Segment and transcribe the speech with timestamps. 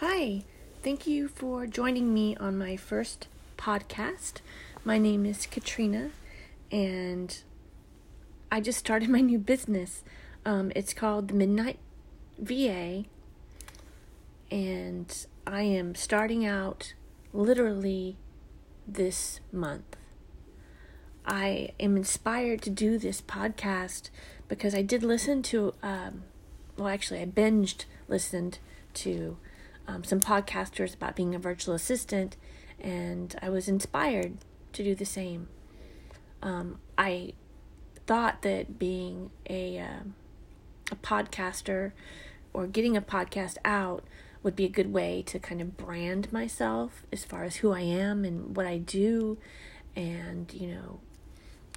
[0.00, 0.42] Hi,
[0.82, 4.42] thank you for joining me on my first podcast.
[4.84, 6.10] My name is Katrina,
[6.70, 7.42] and
[8.52, 10.04] I just started my new business.
[10.44, 11.78] Um, it's called the Midnight
[12.38, 13.04] VA,
[14.50, 16.92] and I am starting out
[17.32, 18.18] literally
[18.86, 19.96] this month.
[21.24, 24.10] I am inspired to do this podcast
[24.46, 26.24] because I did listen to, um,
[26.76, 28.58] well, actually, I binged listened
[28.92, 29.38] to
[29.88, 32.36] um, some podcasters about being a virtual assistant,
[32.80, 34.38] and I was inspired
[34.72, 35.48] to do the same.
[36.42, 37.32] Um, I
[38.06, 40.04] thought that being a uh,
[40.90, 41.92] a podcaster
[42.52, 44.04] or getting a podcast out
[44.42, 47.80] would be a good way to kind of brand myself as far as who I
[47.80, 49.38] am and what I do,
[49.94, 51.00] and you know,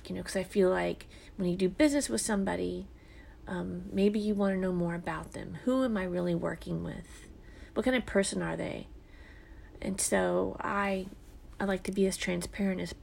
[0.08, 2.88] you know, because I feel like when you do business with somebody.
[3.48, 5.58] Um, maybe you want to know more about them.
[5.66, 7.29] Who am I really working with?
[7.74, 8.88] What kind of person are they?
[9.82, 11.08] And so I
[11.60, 12.94] I like to be as transparent as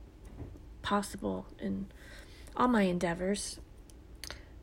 [0.82, 1.86] possible in
[2.56, 3.60] all my endeavors.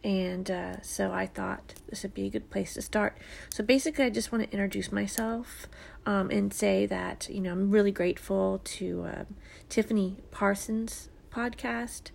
[0.04, 3.18] And uh, so I thought this would be a good place to start.
[3.50, 5.68] So basically, I just want to introduce myself
[6.06, 9.24] um, and say that, you know, I'm really grateful to uh,
[9.70, 12.12] Tiffany Parsons' podcast,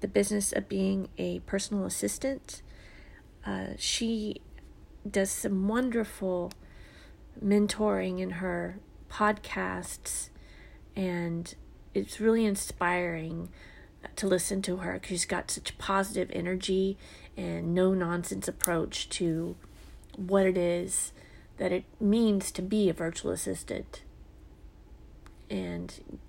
[0.00, 2.62] The Business of Being a Personal Assistant.
[3.44, 4.40] Uh, she
[5.08, 6.52] does some wonderful
[7.44, 8.78] mentoring in her
[9.10, 10.30] podcasts,
[10.94, 11.54] and
[11.94, 13.48] it's really inspiring
[14.14, 16.96] to listen to her because she's got such positive energy
[17.36, 19.56] and no nonsense approach to
[20.16, 21.12] what it is
[21.58, 24.02] that it means to be a virtual assistant.
[25.50, 26.20] And,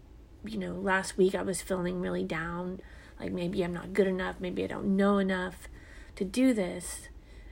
[0.45, 2.79] you know, last week I was feeling really down,
[3.19, 5.67] like maybe I'm not good enough, maybe I don't know enough
[6.15, 7.09] to do this.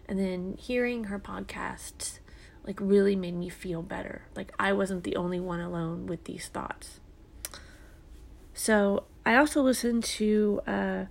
[0.07, 2.19] And then hearing her podcasts
[2.65, 4.23] like really made me feel better.
[4.35, 6.99] Like I wasn't the only one alone with these thoughts.
[8.53, 11.05] So I also listened to uh,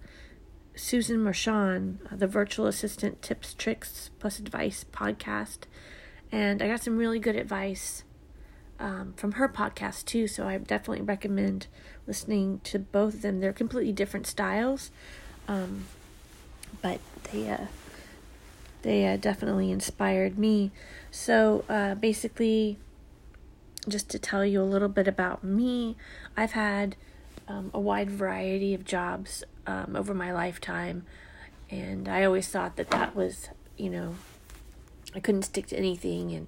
[0.75, 5.61] Susan Marchand, uh, the virtual assistant tips, tricks, plus advice podcast,
[6.33, 8.05] and I got some really good advice
[8.81, 10.27] um, from her podcast too.
[10.27, 11.69] So I definitely recommend
[12.06, 13.41] listening to both of them.
[13.41, 14.91] They're completely different styles,
[15.47, 15.84] um,
[16.83, 17.00] but
[17.31, 17.67] they uh,
[18.84, 20.71] they uh, definitely inspired me.
[21.11, 22.78] So uh, basically,
[23.89, 25.97] just to tell you a little bit about me,
[26.37, 26.94] I've had
[27.49, 31.05] um, a wide variety of jobs um, over my lifetime,
[31.71, 34.15] and I always thought that that was, you know,
[35.15, 36.47] I couldn't stick to anything, and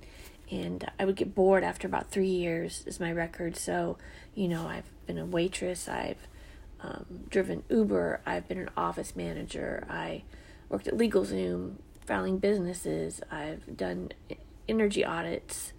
[0.50, 3.56] and I would get bored after about three years is my record.
[3.56, 3.98] So,
[4.34, 6.28] you know, I've been a waitress, I've
[6.80, 10.22] um, driven Uber, I've been an office manager, I
[10.68, 11.76] worked at LegalZoom,
[12.06, 13.20] filing businesses.
[13.30, 14.10] I've done
[14.68, 15.72] energy audits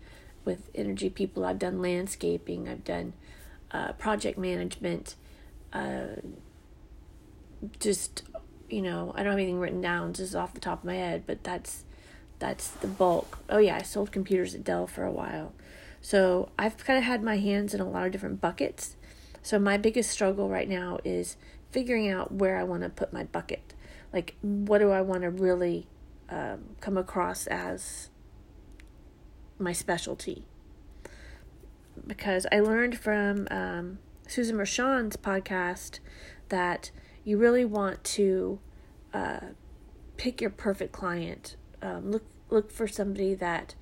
[0.46, 1.46] with energy people.
[1.46, 2.68] I've done landscaping.
[2.68, 3.14] I've done
[3.72, 5.16] uh, project management.
[5.74, 6.18] Uh,
[7.80, 8.24] just
[8.70, 11.24] you know, I don't have anything written down just off the top of my head,
[11.26, 11.86] but that's
[12.40, 13.40] that's the bulk.
[13.50, 15.54] Oh yeah, I sold computers at Dell for a while.
[16.02, 18.96] So I've kind of had my hands in a lot of different buckets.
[19.42, 21.38] So my biggest struggle right now is
[21.72, 23.74] figuring out where I want to put my bucket.
[24.14, 25.88] Like, what do I want to really
[26.30, 28.10] um, come across as
[29.60, 30.46] my specialty
[32.06, 36.00] because I learned from um, Susan Marchand's podcast
[36.50, 36.92] that
[37.24, 38.60] you really want to
[39.14, 39.40] uh,
[40.18, 41.56] pick your perfect client.
[41.82, 43.76] Um, look look for somebody that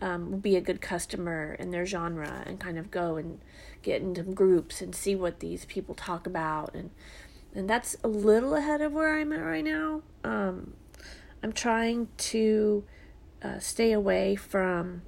[0.00, 3.40] um, will be a good customer in their genre, and kind of go and
[3.82, 6.90] get into groups and see what these people talk about, and
[7.54, 10.02] and that's a little ahead of where I'm at right now.
[10.22, 10.74] Um,
[11.44, 12.84] I'm trying to
[13.42, 15.02] uh, stay away from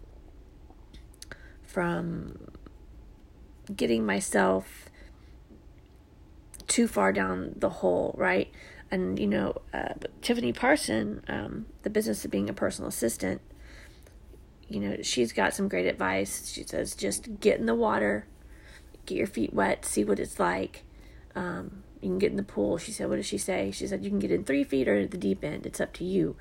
[1.62, 2.48] from
[3.74, 4.90] getting myself
[6.66, 8.52] too far down the hole, right?
[8.90, 13.40] And you know, uh, Tiffany Parson, um, the business of being a personal assistant,
[14.68, 16.52] you know, she's got some great advice.
[16.52, 18.26] She says, just get in the water,
[19.06, 20.82] get your feet wet, see what it's like.
[21.34, 22.78] Um, you can get in the pool.
[22.78, 23.70] She said, What did she say?
[23.70, 25.66] She said, You can get in three feet or the deep end.
[25.66, 26.36] It's up to you.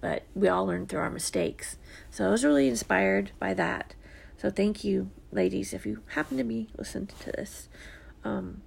[0.00, 1.76] But we all learn through our mistakes.
[2.10, 3.94] So I was really inspired by that.
[4.38, 7.68] So thank you, ladies, if you happen to be listening to this.
[8.24, 8.62] Um,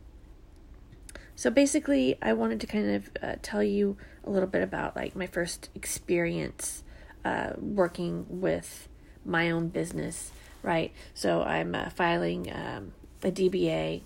[1.36, 5.16] so basically, I wanted to kind of uh, tell you a little bit about like
[5.16, 6.84] my first experience
[7.26, 8.88] uh, working with
[9.26, 10.32] my own business,
[10.62, 10.94] right?
[11.16, 12.94] So I'm uh, filing um,
[13.24, 14.02] a DBA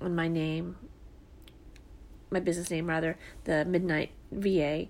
[0.00, 0.76] on my name
[2.32, 4.86] my business name rather, the Midnight VA.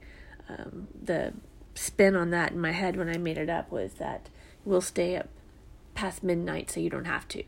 [0.48, 1.34] Um, the
[1.74, 4.28] spin on that in my head when I made it up was that
[4.64, 5.28] we'll stay up
[5.94, 7.44] past midnight so you don't have to.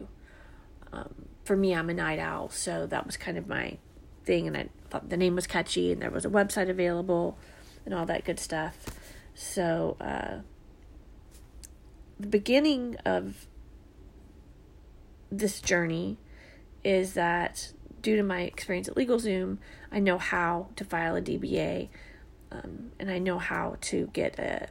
[0.93, 3.79] Um, for me, I'm a night owl, so that was kind of my
[4.25, 7.37] thing, and I thought the name was catchy, and there was a website available,
[7.85, 8.87] and all that good stuff.
[9.35, 10.39] So, uh,
[12.19, 13.47] the beginning of
[15.31, 16.19] this journey
[16.85, 17.73] is that
[18.05, 19.57] due to my experience at LegalZoom,
[19.91, 21.89] I know how to file a DBA,
[22.53, 24.69] um, and I know how to get a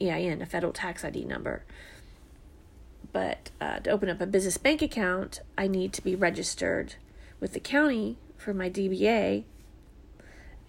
[0.00, 1.62] EIN, a federal tax ID number.
[3.12, 6.94] But uh, to open up a business bank account, I need to be registered
[7.38, 9.44] with the county for my DBA.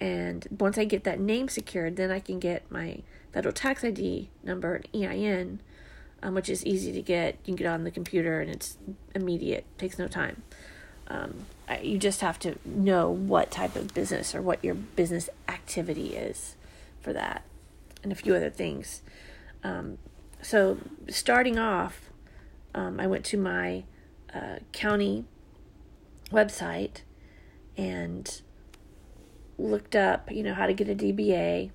[0.02, 4.30] And once I get that name secured, then I can get my federal tax ID
[4.44, 5.62] number and EIN,
[6.22, 7.36] um, which is easy to get.
[7.46, 8.78] You can get on the computer and it's
[9.16, 10.44] immediate, takes no time.
[11.12, 11.46] Um,
[11.84, 16.56] you just have to know what type of business or what your business activity is
[17.02, 17.44] for that,
[18.02, 19.02] and a few other things.
[19.64, 19.98] Um,
[20.42, 20.78] so,
[21.10, 22.10] starting off,
[22.74, 23.84] um, I went to my
[24.34, 25.26] uh, county
[26.32, 27.02] website
[27.78, 28.42] and
[29.58, 31.72] looked up, you know, how to get a DBA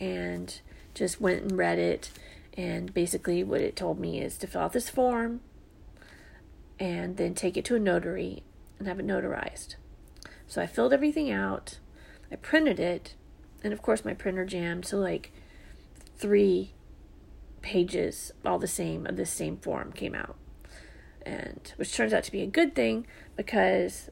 [0.00, 0.60] and
[0.94, 2.10] just went and read it.
[2.56, 5.40] And basically, what it told me is to fill out this form
[6.78, 8.42] and then take it to a notary
[8.78, 9.76] and have it notarized.
[10.46, 11.78] So I filled everything out,
[12.30, 13.14] I printed it,
[13.62, 15.32] and of course, my printer jammed, so like
[16.16, 16.72] three
[17.62, 20.36] pages, all the same, of the same form came out.
[21.24, 23.06] And which turns out to be a good thing
[23.36, 24.10] because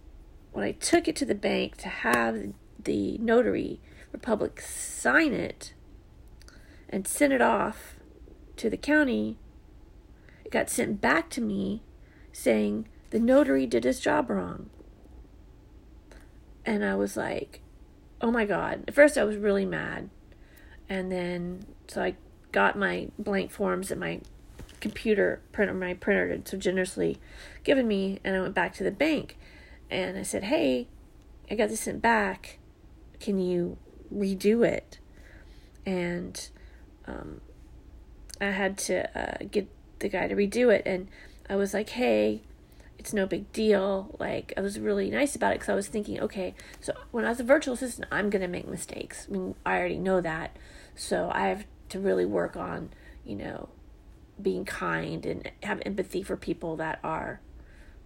[0.52, 3.80] when I took it to the bank to have the notary
[4.10, 5.74] republic sign it
[6.88, 7.96] and send it off
[8.56, 9.36] to the county,
[10.44, 11.82] it got sent back to me
[12.32, 14.70] saying the notary did his job wrong.
[16.64, 17.60] And I was like,
[18.20, 18.84] oh my God.
[18.88, 20.10] At first, I was really mad.
[20.88, 22.16] And then, so I
[22.52, 24.20] got my blank forms that my
[24.80, 27.18] computer printer, my printer had so generously
[27.64, 29.36] given me, and I went back to the bank.
[29.90, 30.88] And I said, hey,
[31.50, 32.58] I got this sent back.
[33.20, 33.76] Can you
[34.12, 34.98] redo it?
[35.84, 36.48] And
[37.06, 37.40] um,
[38.40, 39.68] I had to uh, get
[39.98, 40.82] the guy to redo it.
[40.86, 41.08] And
[41.48, 42.42] I was like, hey,
[42.98, 44.14] it's no big deal.
[44.18, 47.30] Like, I was really nice about it because I was thinking, okay, so when I
[47.30, 49.26] was a virtual assistant, I'm going to make mistakes.
[49.28, 50.56] I mean, I already know that.
[50.94, 52.90] So I have to really work on,
[53.24, 53.68] you know,
[54.40, 57.40] being kind and have empathy for people that are,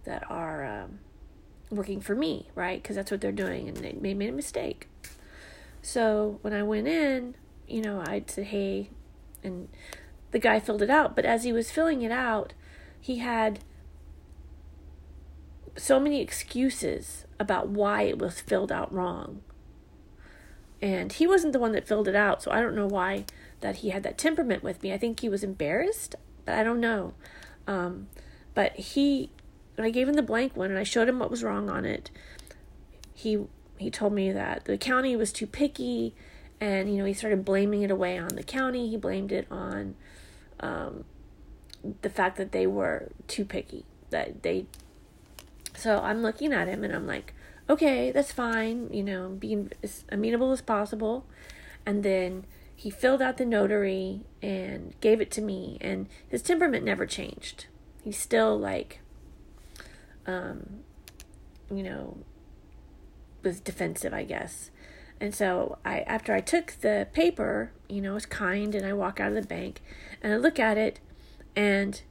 [0.05, 0.99] that are um,
[1.69, 2.81] working for me, right?
[2.81, 4.87] Because that's what they're doing and they made, a mistake.
[5.81, 7.35] So when I went in,
[7.67, 8.89] you know, I'd say, hey,
[9.43, 9.69] and
[10.31, 11.15] the guy filled it out.
[11.15, 12.53] But as he was filling it out,
[12.99, 13.59] he had
[15.75, 19.41] so many excuses about why it was filled out wrong.
[20.81, 23.25] And he wasn't the one that filled it out, so I don't know why
[23.61, 24.93] that he had that temperament with me.
[24.93, 26.15] I think he was embarrassed,
[26.45, 27.13] but I don't know.
[27.67, 28.07] Um,
[28.53, 29.31] but he,
[29.77, 32.11] I gave him the blank one and I showed him what was wrong on it,
[33.17, 33.39] he
[33.79, 36.13] he told me that the county was too picky,
[36.61, 38.89] and you know he started blaming it away on the county.
[38.89, 39.95] He blamed it on
[40.59, 41.03] um,
[42.01, 43.85] the fact that they were too picky.
[44.09, 44.65] That they.
[45.75, 47.33] So I'm looking at him and I'm like,
[47.69, 48.89] okay, that's fine.
[48.91, 51.25] You know, being as amenable as possible,
[51.85, 52.45] and then
[52.77, 57.65] he filled out the notary and gave it to me and his temperament never changed
[58.03, 58.99] he's still like
[60.27, 60.83] um
[61.73, 62.17] you know
[63.43, 64.69] was defensive i guess
[65.19, 69.19] and so i after i took the paper you know was kind and i walk
[69.19, 69.81] out of the bank
[70.21, 70.99] and i look at it
[71.57, 72.03] and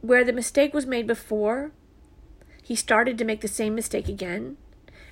[0.00, 1.72] where the mistake was made before
[2.62, 4.56] he started to make the same mistake again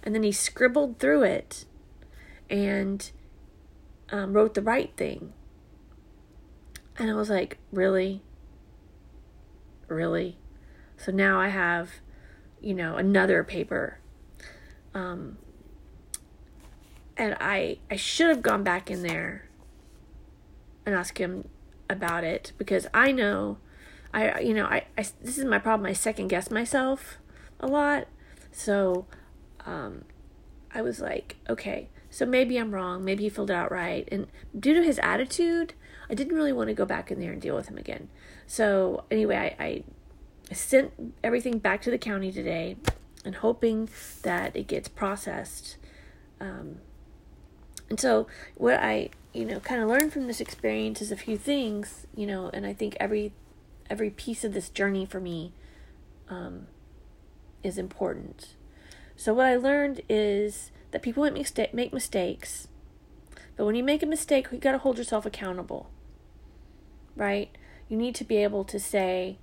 [0.02, 1.64] and then he scribbled through it
[2.50, 3.10] and
[4.10, 5.32] um, wrote the right thing.
[6.96, 8.22] And I was like, really?
[9.88, 10.38] Really?
[10.96, 11.90] So now I have,
[12.60, 13.98] you know, another paper.
[14.94, 15.38] Um,
[17.16, 19.48] and I I should have gone back in there
[20.84, 21.48] and asked him
[21.88, 23.58] about it because I know
[24.12, 27.18] I you know I, I this is my problem I second guess myself
[27.60, 28.08] a lot
[28.52, 29.06] so
[29.66, 30.04] um
[30.72, 33.04] I was like okay so maybe I'm wrong.
[33.04, 34.08] Maybe he filled it out right.
[34.12, 35.74] And due to his attitude,
[36.08, 38.08] I didn't really want to go back in there and deal with him again.
[38.46, 39.82] So anyway, I,
[40.52, 40.92] I sent
[41.24, 42.76] everything back to the county today
[43.24, 43.88] and hoping
[44.22, 45.76] that it gets processed.
[46.40, 46.76] Um,
[47.90, 51.36] and so what I, you know, kind of learn from this experience is a few
[51.36, 53.32] things, you know, and I think every
[53.90, 55.52] every piece of this journey for me
[56.30, 56.68] um,
[57.62, 58.54] is important.
[59.16, 62.68] So what I learned is that people make, mista- make mistakes.
[63.56, 65.90] But when you make a mistake, you got to hold yourself accountable.
[67.14, 67.50] Right?
[67.88, 69.38] you need to be able to say,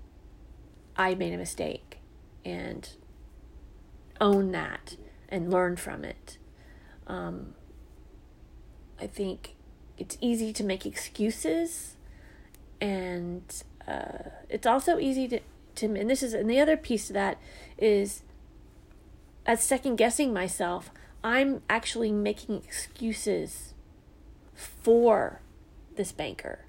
[0.96, 2.00] I made a mistake
[2.44, 2.90] and
[4.20, 4.98] own that
[5.30, 6.38] and learn from it.
[7.08, 7.56] Um,
[9.00, 9.56] I think
[10.02, 11.96] it's easy to make excuses
[12.82, 15.40] and uh, it's also easy to,
[15.76, 17.38] to and this is and the other piece to that
[17.78, 18.24] is
[19.46, 20.90] as second guessing myself
[21.24, 23.74] i'm actually making excuses
[24.56, 25.42] for
[25.96, 26.60] this banker.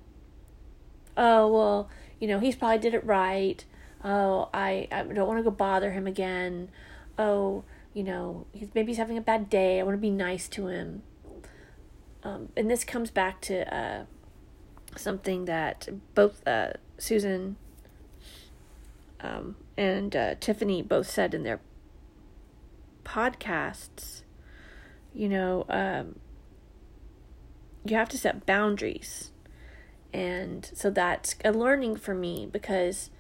[1.17, 1.89] Oh well
[2.21, 3.65] you know he's probably did it right.
[4.05, 6.69] Oh i i don't want to go bother him again.
[7.19, 9.81] Oh you know he's maybe he's having a bad day.
[9.81, 11.03] I want to be nice to him
[12.25, 14.05] um, and this comes back to uh,
[14.97, 17.57] something that both uh, Susan
[19.21, 21.61] um, and uh, Tiffany both said in their
[23.05, 24.23] podcasts.
[25.15, 26.19] You know, um,
[27.85, 29.31] you have to set boundaries.
[30.13, 33.11] And so that's a learning for me because,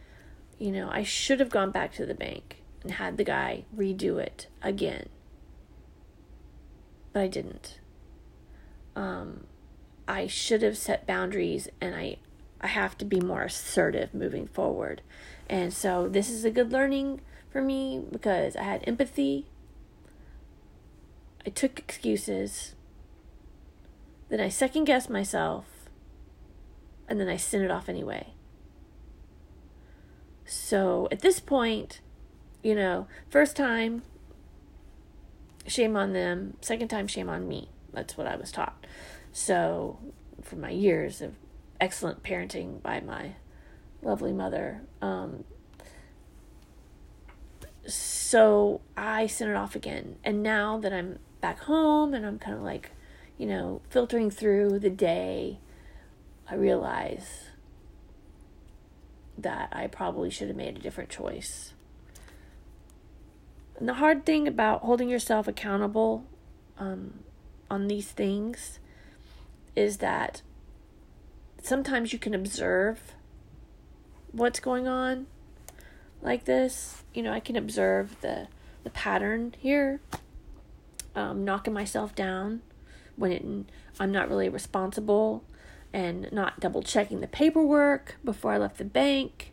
[0.58, 4.18] you know, I should have gone back to the bank and had the guy redo
[4.18, 5.08] it again.
[7.12, 7.78] But I didn't.
[8.94, 9.46] Um,
[10.06, 12.18] I should have set boundaries and I
[12.62, 15.02] I have to be more assertive moving forward.
[15.48, 17.20] And so this is a good learning
[17.50, 19.46] for me because I had empathy.
[21.44, 22.74] I took excuses.
[24.28, 25.64] Then I second guessed myself.
[27.08, 28.28] And then I sent it off anyway.
[30.44, 32.00] So at this point,
[32.62, 34.02] you know, first time,
[35.66, 36.56] shame on them.
[36.60, 37.71] Second time, shame on me.
[37.92, 38.86] That's what I was taught.
[39.32, 39.98] So,
[40.42, 41.34] for my years of
[41.80, 43.34] excellent parenting by my
[44.02, 45.44] lovely mother, um,
[47.86, 50.16] so I sent it off again.
[50.24, 52.92] And now that I'm back home and I'm kind of like,
[53.38, 55.58] you know, filtering through the day,
[56.48, 57.50] I realize
[59.36, 61.72] that I probably should have made a different choice.
[63.76, 66.24] And the hard thing about holding yourself accountable
[66.78, 67.20] um,
[67.72, 68.78] on these things
[69.74, 70.42] is that
[71.62, 73.14] sometimes you can observe
[74.30, 75.26] what's going on
[76.20, 77.02] like this.
[77.14, 78.48] You know, I can observe the
[78.84, 80.00] the pattern here.
[81.14, 82.62] Um, knocking myself down
[83.16, 83.44] when it,
[84.00, 85.44] I'm not really responsible
[85.92, 89.52] and not double checking the paperwork before I left the bank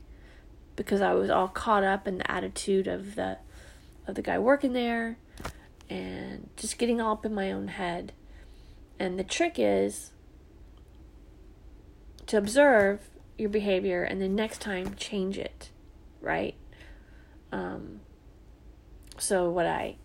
[0.78, 3.40] because I was all caught up in the attitude of the
[4.08, 5.18] of the guy working there
[5.89, 8.13] and just getting all up in my own head.
[9.00, 10.12] And the trick is
[12.27, 15.72] to observe your behavior and then next time change it,
[16.22, 16.55] right?
[17.51, 18.01] Um,
[19.17, 19.96] so, what I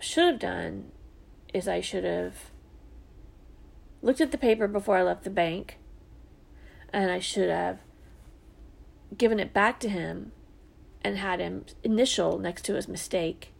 [0.00, 0.90] should have done
[1.54, 2.50] is I should have
[4.02, 5.78] looked at the paper before I left the bank
[6.92, 7.78] and I should have
[9.16, 10.32] given it back to him
[11.04, 13.52] and had him initial next to his mistake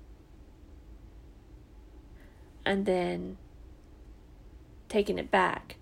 [2.64, 3.36] and then
[4.88, 5.76] taken it back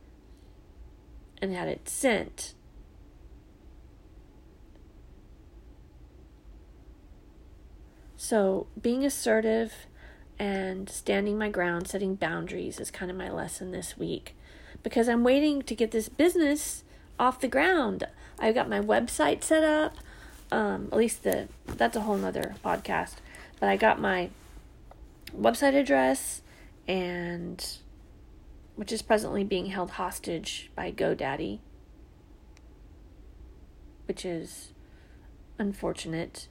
[1.43, 2.55] and had it sent.
[8.17, 9.73] So, being assertive
[10.39, 14.37] and standing my ground, setting boundaries is kind of my lesson this week
[14.83, 16.85] because I'm waiting to get this business
[17.19, 18.05] off the ground.
[18.39, 19.95] I've got my website set up.
[20.53, 23.17] Um, at least the that's a whole nother podcast.
[23.59, 24.31] But I got my
[25.37, 26.43] website address
[26.89, 27.65] and
[28.75, 31.59] which is presently being held hostage by GoDaddy,
[34.07, 34.73] which is
[35.59, 36.49] unfortunate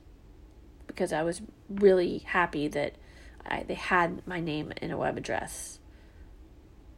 [0.85, 2.93] because I was really happy that
[3.45, 5.79] I, they had my name in a web address.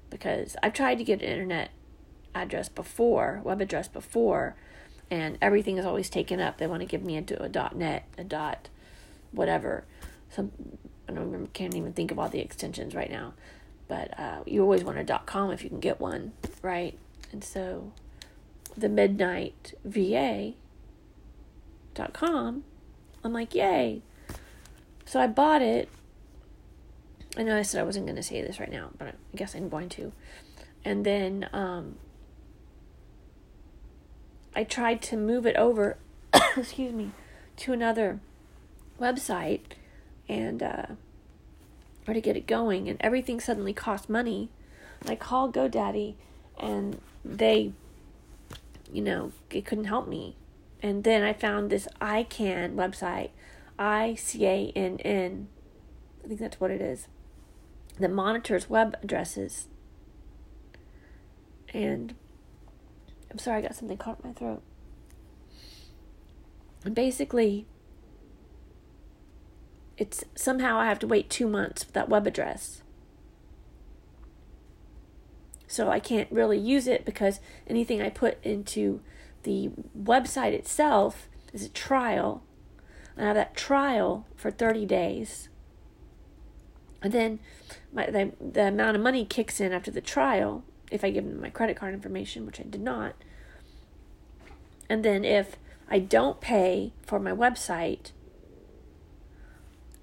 [0.09, 1.71] Because I've tried to get an internet
[2.35, 4.55] address before, web address before,
[5.11, 6.57] and everything is always taken up.
[6.57, 8.69] They want to give me a, a dot net, a dot
[9.31, 9.83] whatever.
[10.29, 10.51] Some
[11.07, 13.33] I don't remember, can't even think of all the extensions right now
[13.91, 16.97] but uh, you always want a dot com if you can get one, right?
[17.33, 17.91] And so
[18.77, 20.53] the midnight VA
[21.93, 22.63] dot com,
[23.21, 24.01] I'm like, yay.
[25.03, 25.89] So I bought it.
[27.35, 29.55] I know I said I wasn't going to say this right now, but I guess
[29.55, 30.13] I'm going to.
[30.85, 31.97] And then um,
[34.55, 35.97] I tried to move it over,
[36.57, 37.11] excuse me,
[37.57, 38.19] to another
[38.99, 39.61] website,
[40.27, 40.85] and uh,
[42.07, 44.49] or to get it going, and everything suddenly cost money.
[44.99, 46.15] And I called GoDaddy,
[46.59, 47.71] and they,
[48.91, 50.35] you know, it couldn't help me.
[50.83, 53.29] And then I found this ICANN website,
[53.77, 55.47] I C A N N.
[56.23, 57.07] I think that's what it is.
[57.99, 59.67] That monitors web addresses.
[61.73, 62.15] And
[63.31, 64.61] I'm sorry, I got something caught in my throat.
[66.83, 67.65] And basically,
[69.97, 72.83] it's somehow I have to wait two months for that web address.
[75.67, 78.99] So I can't really use it because anything I put into
[79.43, 82.43] the website itself is a trial.
[83.15, 85.47] And I have that trial for 30 days.
[87.01, 87.39] And then
[87.93, 91.41] my, the, the amount of money kicks in after the trial if I give them
[91.41, 93.15] my credit card information, which I did not.
[94.89, 95.55] And then if
[95.89, 98.11] I don't pay for my website,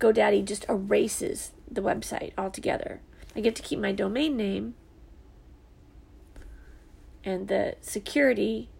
[0.00, 3.00] GoDaddy just erases the website altogether.
[3.36, 4.74] I get to keep my domain name
[7.24, 8.70] and the security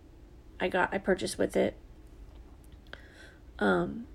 [0.58, 1.76] I got I purchased with it.
[3.58, 4.06] Um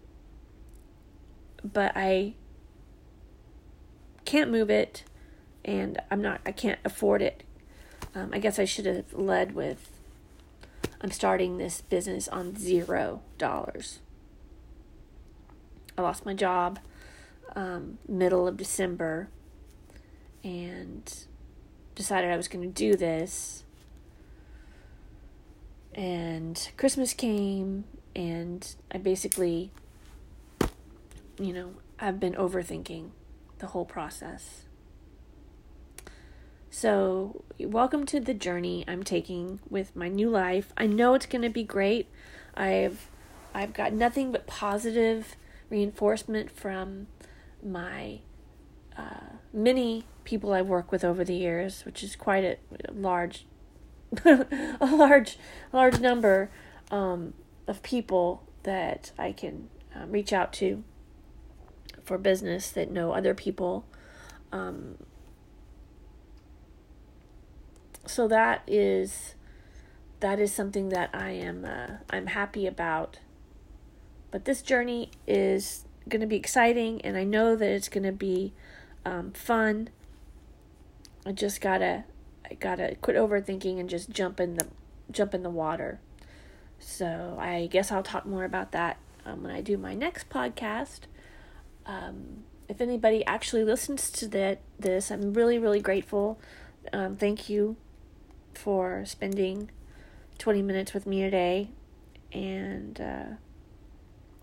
[1.64, 2.34] but I
[4.26, 5.04] can't move it
[5.64, 7.44] and I'm not I can't afford it.
[8.16, 9.90] Um, I guess I should have led with
[11.02, 14.00] I'm starting this business on zero dollars.
[15.98, 16.80] I lost my job
[17.56, 19.28] um, middle of December
[20.44, 21.14] and
[21.96, 23.64] decided I was going to do this.
[25.94, 27.84] And Christmas came,
[28.16, 29.72] and I basically,
[31.38, 33.10] you know, I've been overthinking
[33.60, 34.64] the whole process.
[36.76, 40.74] So, welcome to the journey I'm taking with my new life.
[40.76, 42.08] I know it's going to be great.
[42.56, 43.12] I've
[43.54, 45.36] I've got nothing but positive
[45.70, 47.06] reinforcement from
[47.64, 48.22] my
[48.98, 52.58] uh, many people I've worked with over the years, which is quite a,
[52.92, 53.46] large,
[54.26, 55.38] a large,
[55.72, 56.50] large number
[56.90, 57.36] um,
[57.68, 60.84] of people that I can um, reach out to
[62.04, 63.86] for business that know other people.
[64.52, 64.98] Um,
[68.06, 69.36] so that is
[70.20, 73.20] that is something that I am uh, I'm happy about.
[74.32, 78.12] But this journey is going to be exciting, and I know that it's going to
[78.12, 78.54] be
[79.06, 79.90] um, fun.
[81.26, 82.06] I just gotta,
[82.50, 84.68] I gotta quit overthinking and just jump in the,
[85.12, 86.00] jump in the water.
[86.80, 91.02] So I guess I'll talk more about that um, when I do my next podcast.
[91.86, 96.40] Um, if anybody actually listens to that, this, I'm really, really grateful.
[96.92, 97.78] Um, thank you
[98.58, 99.70] for spending
[100.38, 101.70] 20 minutes with me today,
[102.32, 103.36] and uh,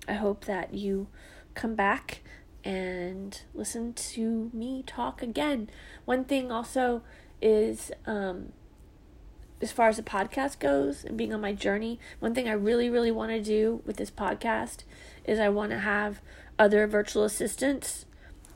[0.09, 1.09] I hope that you
[1.55, 2.21] come back
[2.65, 5.71] and listen to me talk again.
[6.05, 7.03] One thing also
[7.41, 8.53] is um,
[9.61, 12.89] as far as the podcast goes and being on my journey, one thing I really,
[12.89, 14.85] really want to do with this podcast
[15.25, 16.21] is I want to have
[16.59, 18.07] other virtual assistants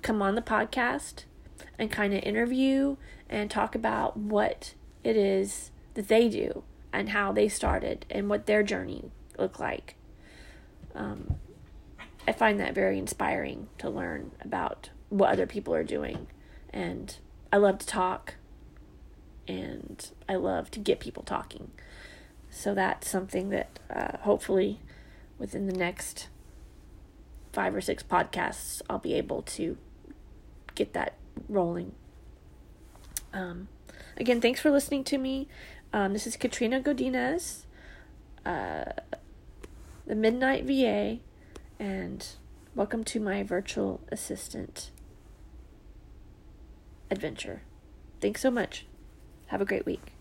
[0.03, 1.25] come on the podcast
[1.79, 2.97] and kind of interview
[3.29, 8.47] and talk about what it is that they do and how they started and what
[8.47, 9.97] their journey looked like.
[10.95, 11.37] Um,
[12.27, 16.27] I find that very inspiring to learn about what other people are doing.
[16.71, 17.17] And
[17.53, 18.35] I love to talk
[19.47, 21.71] and I love to get people talking.
[22.51, 24.81] So that's something that uh, hopefully
[25.39, 26.29] within the next
[27.53, 29.77] five or six podcasts, I'll be able to
[30.75, 31.15] get that
[31.49, 31.93] rolling.
[33.33, 33.69] Um,
[34.17, 35.49] again, thanks for listening to me.
[35.93, 37.65] Um, this is Katrina Godinez,
[38.45, 38.93] uh,
[40.07, 41.19] the Midnight VA
[41.79, 42.27] and
[42.75, 44.91] welcome to my virtual assistant
[47.11, 47.63] adventure.
[48.21, 48.87] Thanks so much.
[49.47, 50.14] Have a great week.